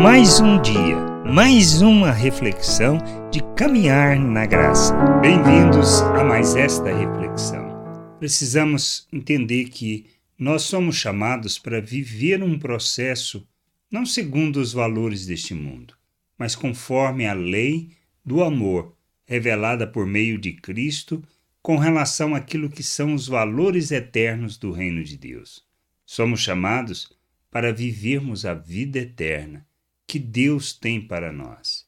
Mais 0.00 0.38
um 0.38 0.62
dia, 0.62 0.96
mais 1.26 1.82
uma 1.82 2.12
reflexão 2.12 2.98
de 3.32 3.40
caminhar 3.56 4.16
na 4.16 4.46
graça. 4.46 4.94
Bem-vindos 5.20 6.02
a 6.02 6.22
mais 6.22 6.54
esta 6.54 6.94
reflexão. 6.94 7.66
Precisamos 8.20 9.08
entender 9.12 9.64
que 9.70 10.06
nós 10.38 10.62
somos 10.62 10.94
chamados 10.94 11.58
para 11.58 11.80
viver 11.80 12.44
um 12.44 12.56
processo 12.56 13.44
não 13.90 14.06
segundo 14.06 14.58
os 14.58 14.72
valores 14.72 15.26
deste 15.26 15.52
mundo, 15.52 15.94
mas 16.38 16.54
conforme 16.54 17.26
a 17.26 17.32
lei 17.32 17.90
do 18.24 18.44
amor 18.44 18.96
revelada 19.26 19.84
por 19.84 20.06
meio 20.06 20.38
de 20.38 20.52
Cristo 20.52 21.24
com 21.60 21.76
relação 21.76 22.36
àquilo 22.36 22.70
que 22.70 22.84
são 22.84 23.14
os 23.14 23.26
valores 23.26 23.90
eternos 23.90 24.56
do 24.56 24.70
reino 24.70 25.02
de 25.02 25.16
Deus. 25.16 25.64
Somos 26.06 26.38
chamados 26.38 27.10
para 27.50 27.72
vivermos 27.72 28.46
a 28.46 28.54
vida 28.54 29.00
eterna 29.00 29.66
que 30.08 30.18
Deus 30.18 30.72
tem 30.72 30.98
para 31.00 31.30
nós. 31.30 31.84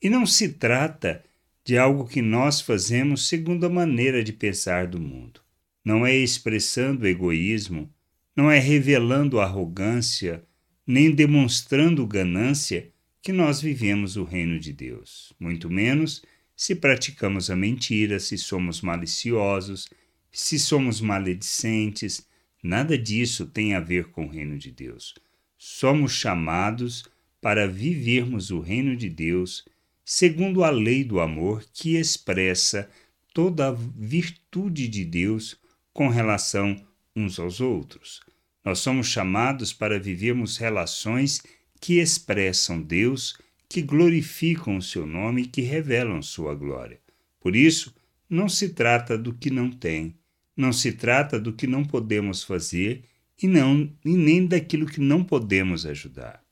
E 0.00 0.08
não 0.08 0.24
se 0.24 0.50
trata 0.50 1.24
de 1.64 1.76
algo 1.76 2.06
que 2.06 2.22
nós 2.22 2.60
fazemos 2.60 3.26
segundo 3.26 3.66
a 3.66 3.68
maneira 3.68 4.22
de 4.22 4.32
pensar 4.32 4.86
do 4.86 5.00
mundo. 5.00 5.40
Não 5.84 6.06
é 6.06 6.14
expressando 6.14 7.06
egoísmo, 7.06 7.92
não 8.34 8.48
é 8.48 8.60
revelando 8.60 9.40
arrogância, 9.40 10.44
nem 10.86 11.10
demonstrando 11.10 12.06
ganância 12.06 12.90
que 13.20 13.32
nós 13.32 13.60
vivemos 13.60 14.16
o 14.16 14.22
reino 14.22 14.60
de 14.60 14.72
Deus. 14.72 15.32
Muito 15.38 15.68
menos 15.68 16.22
se 16.56 16.76
praticamos 16.76 17.50
a 17.50 17.56
mentira, 17.56 18.20
se 18.20 18.38
somos 18.38 18.80
maliciosos, 18.80 19.88
se 20.30 20.58
somos 20.58 21.00
maledicentes. 21.00 22.24
Nada 22.62 22.96
disso 22.96 23.46
tem 23.46 23.74
a 23.74 23.80
ver 23.80 24.06
com 24.10 24.26
o 24.26 24.30
reino 24.30 24.56
de 24.56 24.70
Deus. 24.70 25.14
Somos 25.56 26.12
chamados 26.12 27.04
para 27.40 27.66
vivermos 27.66 28.50
o 28.50 28.60
reino 28.60 28.96
de 28.96 29.08
Deus 29.08 29.64
segundo 30.04 30.64
a 30.64 30.70
lei 30.70 31.04
do 31.04 31.20
amor 31.20 31.64
que 31.72 31.96
expressa 31.96 32.88
toda 33.34 33.68
a 33.68 33.72
virtude 33.72 34.88
de 34.88 35.04
Deus 35.04 35.60
com 35.92 36.08
relação 36.08 36.76
uns 37.14 37.38
aos 37.38 37.60
outros. 37.60 38.20
Nós 38.64 38.78
somos 38.78 39.06
chamados 39.06 39.72
para 39.72 39.98
vivermos 39.98 40.56
relações 40.56 41.42
que 41.80 41.98
expressam 42.00 42.80
Deus, 42.80 43.36
que 43.68 43.82
glorificam 43.82 44.78
o 44.78 44.82
seu 44.82 45.06
nome 45.06 45.42
e 45.42 45.46
que 45.46 45.60
revelam 45.60 46.22
sua 46.22 46.54
glória. 46.54 46.98
Por 47.38 47.54
isso, 47.54 47.94
não 48.28 48.48
se 48.48 48.70
trata 48.70 49.16
do 49.16 49.34
que 49.34 49.50
não 49.50 49.70
tem, 49.70 50.16
não 50.56 50.72
se 50.72 50.92
trata 50.92 51.38
do 51.38 51.52
que 51.52 51.66
não 51.66 51.84
podemos 51.84 52.42
fazer 52.42 53.04
e, 53.40 53.46
não, 53.46 53.92
e 54.04 54.16
nem 54.16 54.46
daquilo 54.46 54.86
que 54.86 55.00
não 55.00 55.22
podemos 55.22 55.86
ajudar. 55.86 56.42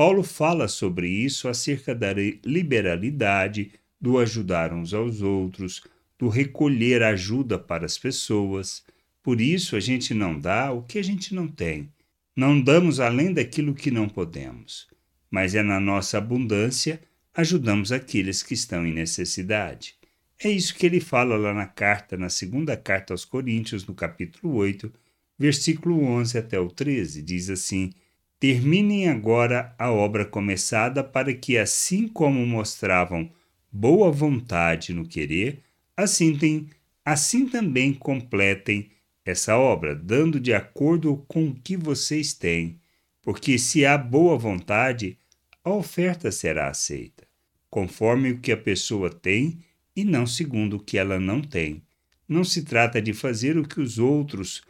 Paulo 0.00 0.22
fala 0.22 0.66
sobre 0.66 1.10
isso 1.10 1.46
acerca 1.46 1.94
da 1.94 2.14
liberalidade, 2.42 3.72
do 4.00 4.16
ajudar 4.16 4.72
uns 4.72 4.94
aos 4.94 5.20
outros, 5.20 5.82
do 6.18 6.26
recolher 6.26 7.02
ajuda 7.02 7.58
para 7.58 7.84
as 7.84 7.98
pessoas. 7.98 8.82
Por 9.22 9.42
isso 9.42 9.76
a 9.76 9.80
gente 9.80 10.14
não 10.14 10.40
dá 10.40 10.72
o 10.72 10.82
que 10.84 10.98
a 10.98 11.04
gente 11.04 11.34
não 11.34 11.46
tem. 11.46 11.92
Não 12.34 12.58
damos 12.58 12.98
além 12.98 13.34
daquilo 13.34 13.74
que 13.74 13.90
não 13.90 14.08
podemos. 14.08 14.88
Mas 15.30 15.54
é 15.54 15.62
na 15.62 15.78
nossa 15.78 16.16
abundância 16.16 16.98
ajudamos 17.34 17.92
aqueles 17.92 18.42
que 18.42 18.54
estão 18.54 18.86
em 18.86 18.94
necessidade. 18.94 19.96
É 20.42 20.50
isso 20.50 20.74
que 20.74 20.86
ele 20.86 21.00
fala 21.00 21.36
lá 21.36 21.52
na 21.52 21.66
carta, 21.66 22.16
na 22.16 22.30
segunda 22.30 22.74
carta 22.74 23.12
aos 23.12 23.26
Coríntios, 23.26 23.84
no 23.84 23.94
capítulo 23.94 24.54
8, 24.54 24.90
versículo 25.38 26.02
11 26.02 26.38
até 26.38 26.58
o 26.58 26.70
13. 26.70 27.20
Diz 27.20 27.50
assim: 27.50 27.92
Terminem 28.40 29.06
agora 29.06 29.74
a 29.78 29.92
obra 29.92 30.24
começada, 30.24 31.04
para 31.04 31.34
que, 31.34 31.58
assim 31.58 32.08
como 32.08 32.46
mostravam 32.46 33.30
boa 33.70 34.10
vontade 34.10 34.94
no 34.94 35.06
querer, 35.06 35.60
assim, 35.94 36.34
tem, 36.34 36.70
assim 37.04 37.46
também 37.46 37.92
completem 37.92 38.88
essa 39.26 39.58
obra, 39.58 39.94
dando 39.94 40.40
de 40.40 40.54
acordo 40.54 41.22
com 41.28 41.48
o 41.48 41.54
que 41.54 41.76
vocês 41.76 42.32
têm. 42.32 42.80
Porque 43.20 43.58
se 43.58 43.84
há 43.84 43.98
boa 43.98 44.38
vontade, 44.38 45.18
a 45.62 45.70
oferta 45.70 46.32
será 46.32 46.70
aceita, 46.70 47.24
conforme 47.68 48.30
o 48.30 48.38
que 48.38 48.50
a 48.50 48.56
pessoa 48.56 49.10
tem 49.10 49.58
e 49.94 50.02
não 50.02 50.26
segundo 50.26 50.76
o 50.76 50.82
que 50.82 50.96
ela 50.96 51.20
não 51.20 51.42
tem. 51.42 51.82
Não 52.26 52.42
se 52.42 52.62
trata 52.62 53.02
de 53.02 53.12
fazer 53.12 53.58
o 53.58 53.68
que 53.68 53.80
os 53.80 53.98
outros 53.98 54.62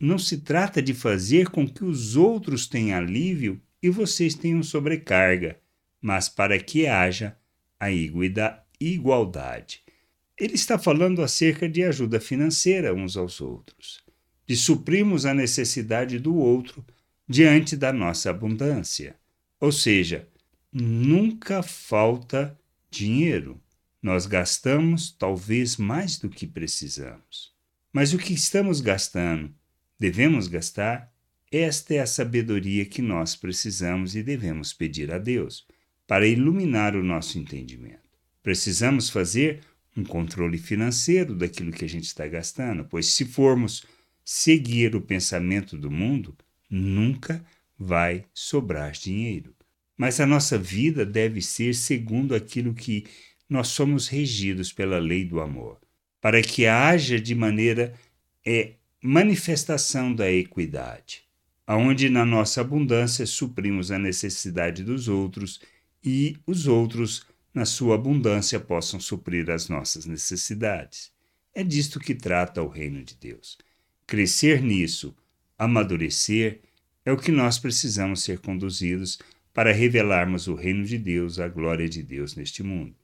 não 0.00 0.18
se 0.18 0.38
trata 0.38 0.80
de 0.80 0.94
fazer 0.94 1.48
com 1.48 1.66
que 1.66 1.84
os 1.84 2.14
outros 2.14 2.66
tenham 2.66 2.98
alívio 2.98 3.60
e 3.82 3.90
vocês 3.90 4.34
tenham 4.34 4.62
sobrecarga, 4.62 5.58
mas 6.00 6.28
para 6.28 6.58
que 6.58 6.86
haja 6.86 7.36
a 7.80 7.90
igualdade. 7.90 9.82
Ele 10.38 10.54
está 10.54 10.78
falando 10.78 11.20
acerca 11.20 11.68
de 11.68 11.82
ajuda 11.82 12.20
financeira 12.20 12.94
uns 12.94 13.16
aos 13.16 13.40
outros, 13.40 14.04
de 14.46 14.56
suprirmos 14.56 15.26
a 15.26 15.34
necessidade 15.34 16.18
do 16.18 16.36
outro 16.36 16.84
diante 17.28 17.76
da 17.76 17.92
nossa 17.92 18.30
abundância. 18.30 19.16
Ou 19.60 19.72
seja, 19.72 20.28
nunca 20.72 21.62
falta 21.62 22.56
dinheiro. 22.88 23.60
Nós 24.00 24.26
gastamos 24.26 25.10
talvez 25.10 25.76
mais 25.76 26.18
do 26.18 26.28
que 26.28 26.46
precisamos. 26.46 27.52
Mas 27.92 28.12
o 28.12 28.18
que 28.18 28.32
estamos 28.32 28.80
gastando 28.80 29.52
devemos 29.98 30.48
gastar, 30.48 31.12
esta 31.50 31.94
é 31.94 32.00
a 32.00 32.06
sabedoria 32.06 32.84
que 32.84 33.00
nós 33.00 33.34
precisamos 33.34 34.14
e 34.14 34.22
devemos 34.22 34.72
pedir 34.72 35.12
a 35.12 35.18
Deus 35.18 35.66
para 36.06 36.26
iluminar 36.26 36.94
o 36.94 37.02
nosso 37.02 37.38
entendimento. 37.38 38.08
Precisamos 38.42 39.10
fazer 39.10 39.60
um 39.96 40.04
controle 40.04 40.58
financeiro 40.58 41.34
daquilo 41.34 41.72
que 41.72 41.84
a 41.84 41.88
gente 41.88 42.04
está 42.04 42.26
gastando, 42.26 42.84
pois 42.84 43.06
se 43.06 43.24
formos 43.24 43.84
seguir 44.24 44.94
o 44.94 45.00
pensamento 45.00 45.76
do 45.76 45.90
mundo, 45.90 46.36
nunca 46.70 47.44
vai 47.78 48.24
sobrar 48.32 48.92
dinheiro. 48.92 49.54
Mas 49.96 50.20
a 50.20 50.26
nossa 50.26 50.56
vida 50.58 51.04
deve 51.04 51.42
ser 51.42 51.74
segundo 51.74 52.34
aquilo 52.34 52.74
que 52.74 53.06
nós 53.48 53.68
somos 53.68 54.06
regidos 54.06 54.72
pela 54.72 54.98
lei 54.98 55.24
do 55.24 55.40
amor, 55.40 55.80
para 56.20 56.42
que 56.42 56.66
haja 56.66 57.18
de 57.18 57.34
maneira 57.34 57.94
é, 58.46 58.74
manifestação 59.00 60.12
da 60.12 60.28
equidade, 60.28 61.22
aonde 61.64 62.08
na 62.10 62.24
nossa 62.24 62.60
abundância 62.60 63.24
suprimos 63.26 63.92
a 63.92 63.98
necessidade 63.98 64.82
dos 64.82 65.06
outros 65.06 65.60
e 66.02 66.36
os 66.44 66.66
outros, 66.66 67.24
na 67.54 67.64
sua 67.64 67.94
abundância, 67.94 68.58
possam 68.58 68.98
suprir 68.98 69.48
as 69.50 69.68
nossas 69.68 70.04
necessidades. 70.04 71.12
É 71.54 71.62
disto 71.62 72.00
que 72.00 72.12
trata 72.12 72.60
o 72.60 72.66
reino 72.66 73.04
de 73.04 73.14
Deus. 73.14 73.56
Crescer 74.04 74.60
nisso, 74.62 75.14
amadurecer, 75.56 76.60
é 77.04 77.12
o 77.12 77.16
que 77.16 77.30
nós 77.30 77.56
precisamos 77.56 78.24
ser 78.24 78.40
conduzidos 78.40 79.20
para 79.54 79.72
revelarmos 79.72 80.48
o 80.48 80.56
reino 80.56 80.84
de 80.84 80.98
Deus, 80.98 81.38
a 81.38 81.46
glória 81.46 81.88
de 81.88 82.02
Deus 82.02 82.34
neste 82.34 82.64
mundo. 82.64 82.96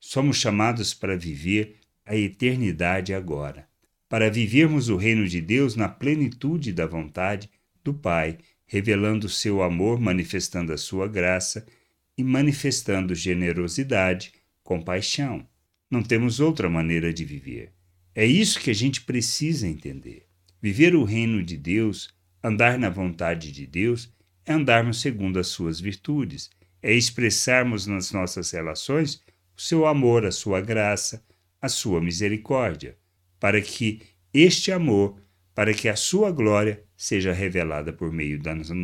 Somos 0.00 0.36
chamados 0.36 0.92
para 0.92 1.16
viver 1.16 1.76
a 2.04 2.16
eternidade 2.16 3.14
agora 3.14 3.70
para 4.12 4.28
vivermos 4.28 4.90
o 4.90 4.96
reino 4.96 5.26
de 5.26 5.40
Deus 5.40 5.74
na 5.74 5.88
plenitude 5.88 6.70
da 6.70 6.84
vontade 6.84 7.48
do 7.82 7.94
Pai, 7.94 8.36
revelando 8.66 9.26
seu 9.26 9.62
amor, 9.62 9.98
manifestando 9.98 10.70
a 10.70 10.76
sua 10.76 11.08
graça 11.08 11.66
e 12.14 12.22
manifestando 12.22 13.14
generosidade, 13.14 14.34
compaixão. 14.62 15.48
Não 15.90 16.02
temos 16.02 16.40
outra 16.40 16.68
maneira 16.68 17.10
de 17.10 17.24
viver. 17.24 17.72
É 18.14 18.26
isso 18.26 18.60
que 18.60 18.68
a 18.68 18.74
gente 18.74 19.00
precisa 19.00 19.66
entender. 19.66 20.26
Viver 20.60 20.94
o 20.94 21.04
reino 21.04 21.42
de 21.42 21.56
Deus, 21.56 22.14
andar 22.44 22.78
na 22.78 22.90
vontade 22.90 23.50
de 23.50 23.66
Deus, 23.66 24.12
é 24.44 24.52
andarmos 24.52 25.00
segundo 25.00 25.38
as 25.38 25.46
suas 25.46 25.80
virtudes, 25.80 26.50
é 26.82 26.92
expressarmos 26.92 27.86
nas 27.86 28.12
nossas 28.12 28.50
relações 28.50 29.22
o 29.56 29.62
seu 29.62 29.86
amor, 29.86 30.26
a 30.26 30.30
sua 30.30 30.60
graça, 30.60 31.24
a 31.62 31.68
sua 31.70 31.98
misericórdia 31.98 32.94
para 33.42 33.60
que 33.60 34.00
este 34.32 34.72
amor, 34.72 35.20
para 35.54 35.74
que 35.74 35.88
a 35.88 35.96
sua 35.96 36.30
glória 36.30 36.82
seja 36.96 37.32
revelada 37.32 37.92
por 37.92 38.12
meio 38.12 38.40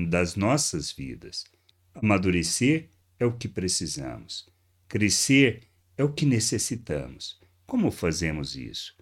das 0.08 0.36
nossas 0.36 0.92
vidas. 0.92 1.44
Amadurecer 1.94 2.88
é 3.18 3.24
o 3.24 3.32
que 3.32 3.48
precisamos. 3.48 4.46
Crescer 4.86 5.62
é 5.96 6.04
o 6.04 6.12
que 6.12 6.26
necessitamos. 6.26 7.40
Como 7.66 7.90
fazemos 7.90 8.56
isso? 8.56 8.94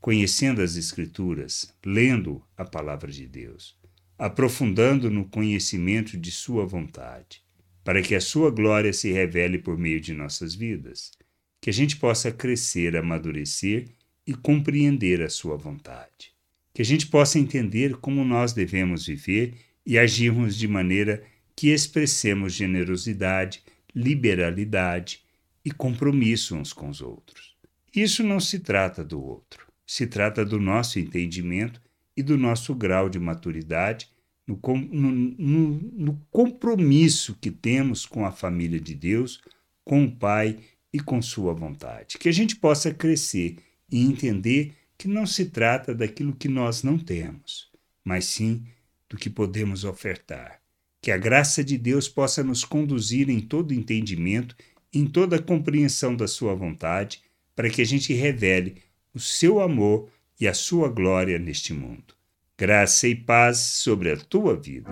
Conhecendo 0.00 0.62
as 0.62 0.76
Escrituras, 0.76 1.74
lendo 1.84 2.42
a 2.56 2.64
palavra 2.64 3.10
de 3.12 3.26
Deus, 3.26 3.76
aprofundando 4.18 5.10
no 5.10 5.28
conhecimento 5.28 6.16
de 6.16 6.30
Sua 6.30 6.64
vontade, 6.64 7.42
para 7.84 8.02
que 8.02 8.14
a 8.14 8.20
Sua 8.20 8.50
glória 8.50 8.92
se 8.92 9.12
revele 9.12 9.58
por 9.58 9.76
meio 9.76 10.00
de 10.00 10.14
nossas 10.14 10.54
vidas, 10.54 11.12
que 11.60 11.68
a 11.68 11.72
gente 11.72 11.96
possa 11.96 12.32
crescer, 12.32 12.96
amadurecer 12.96 13.88
e 14.30 14.34
compreender 14.34 15.22
a 15.22 15.28
sua 15.28 15.56
vontade. 15.56 16.30
Que 16.72 16.82
a 16.82 16.84
gente 16.84 17.08
possa 17.08 17.36
entender 17.36 17.96
como 17.96 18.24
nós 18.24 18.52
devemos 18.52 19.04
viver 19.04 19.54
e 19.84 19.98
agirmos 19.98 20.56
de 20.56 20.68
maneira 20.68 21.24
que 21.56 21.70
expressemos 21.70 22.52
generosidade, 22.52 23.60
liberalidade 23.92 25.20
e 25.64 25.72
compromisso 25.72 26.54
uns 26.54 26.72
com 26.72 26.88
os 26.88 27.00
outros. 27.00 27.56
Isso 27.92 28.22
não 28.22 28.38
se 28.38 28.60
trata 28.60 29.02
do 29.02 29.20
outro, 29.20 29.66
se 29.84 30.06
trata 30.06 30.44
do 30.44 30.60
nosso 30.60 31.00
entendimento 31.00 31.82
e 32.16 32.22
do 32.22 32.38
nosso 32.38 32.72
grau 32.72 33.08
de 33.08 33.18
maturidade 33.18 34.08
no, 34.46 34.60
no, 34.92 35.10
no, 35.10 35.70
no 35.92 36.26
compromisso 36.30 37.36
que 37.40 37.50
temos 37.50 38.06
com 38.06 38.24
a 38.24 38.30
família 38.30 38.78
de 38.78 38.94
Deus, 38.94 39.40
com 39.84 40.04
o 40.04 40.12
Pai 40.12 40.56
e 40.92 41.00
com 41.00 41.20
Sua 41.20 41.52
vontade. 41.52 42.16
Que 42.16 42.28
a 42.28 42.32
gente 42.32 42.54
possa 42.54 42.94
crescer 42.94 43.56
e 43.90 44.04
entender 44.04 44.74
que 44.96 45.08
não 45.08 45.26
se 45.26 45.46
trata 45.46 45.94
daquilo 45.94 46.34
que 46.34 46.48
nós 46.48 46.82
não 46.82 46.98
temos, 46.98 47.70
mas 48.04 48.26
sim 48.26 48.64
do 49.08 49.16
que 49.16 49.30
podemos 49.30 49.84
ofertar. 49.84 50.60
Que 51.00 51.10
a 51.10 51.16
graça 51.16 51.64
de 51.64 51.78
Deus 51.78 52.08
possa 52.08 52.44
nos 52.44 52.64
conduzir 52.64 53.30
em 53.30 53.40
todo 53.40 53.72
entendimento, 53.72 54.54
em 54.92 55.06
toda 55.06 55.40
compreensão 55.40 56.14
da 56.14 56.28
Sua 56.28 56.54
vontade, 56.54 57.22
para 57.56 57.70
que 57.70 57.80
a 57.80 57.86
gente 57.86 58.12
revele 58.12 58.76
o 59.14 59.18
seu 59.18 59.60
amor 59.60 60.08
e 60.40 60.46
a 60.46 60.54
sua 60.54 60.88
glória 60.88 61.38
neste 61.38 61.74
mundo. 61.74 62.14
Graça 62.56 63.08
e 63.08 63.14
paz 63.14 63.58
sobre 63.58 64.10
a 64.12 64.16
tua 64.16 64.54
vida. 64.56 64.90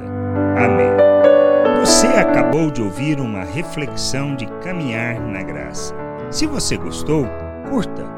Amém. 0.57 0.89
Você 1.81 2.07
acabou 2.07 2.71
de 2.71 2.83
ouvir 2.83 3.21
uma 3.21 3.45
reflexão 3.45 4.35
de 4.35 4.47
caminhar 4.63 5.21
na 5.21 5.43
graça. 5.43 5.95
Se 6.31 6.47
você 6.47 6.77
gostou, 6.77 7.25
curta, 7.69 8.18